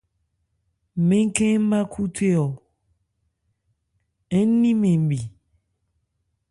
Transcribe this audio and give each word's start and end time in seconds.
Mɛ́n 1.07 1.25
khɛ́n 1.35 1.53
ń 1.61 1.67
ma 1.69 1.79
khúthé-ɔn 1.91 2.49
ń 4.47 4.47
ni 4.59 4.69
mɛn 4.81 4.97
mi. 5.07 5.19